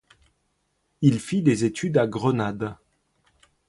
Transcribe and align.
Il 1.01 1.19
fit 1.19 1.43
des 1.43 1.63
études 1.63 1.99
à 1.99 2.07
Grenade. 2.07 2.75